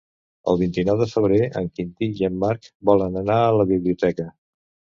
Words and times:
El 0.53 0.55
vint-i-nou 0.61 0.97
de 1.01 1.07
febrer 1.11 1.37
en 1.61 1.67
Quintí 1.75 2.09
i 2.23 2.27
en 2.29 2.41
Marc 2.47 2.67
volen 2.93 3.23
anar 3.25 3.39
a 3.47 3.55
la 3.61 3.69
biblioteca. 3.77 4.31